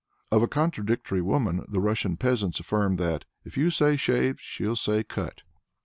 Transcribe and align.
Of 0.31 0.41
a 0.41 0.47
contradictory 0.47 1.21
woman 1.21 1.63
the 1.69 1.79
Russian 1.79 2.17
peasants 2.17 2.59
affirm 2.59 2.95
that, 2.95 3.23
"If 3.45 3.55
you 3.55 3.69
say 3.69 3.95
'shaved' 3.97 4.39
she'll 4.39 4.75
say 4.75 5.03
'cut.'" 5.03 5.43